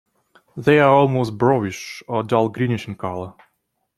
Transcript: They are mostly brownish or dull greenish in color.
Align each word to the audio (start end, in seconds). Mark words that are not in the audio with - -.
They 0.57 0.79
are 0.79 1.07
mostly 1.07 1.37
brownish 1.37 2.01
or 2.07 2.23
dull 2.23 2.49
greenish 2.49 2.87
in 2.87 2.95
color. 2.95 3.35